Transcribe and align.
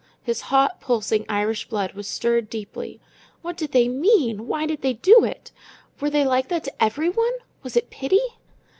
His 0.23 0.41
hot, 0.41 0.81
pulsing 0.81 1.27
Irish 1.29 1.69
blood 1.69 1.91
was 1.93 2.07
stirred 2.07 2.49
deeply. 2.49 2.99
What 3.43 3.55
did 3.55 3.71
they 3.71 3.87
mean? 3.87 4.47
Why 4.47 4.65
did 4.65 4.81
they 4.81 4.93
do 4.93 5.23
it? 5.23 5.51
Were 5.99 6.09
they 6.09 6.25
like 6.25 6.47
that 6.47 6.63
to 6.63 6.83
everyone? 6.83 7.33
Was 7.61 7.77
it 7.77 7.91
pity? 7.91 8.39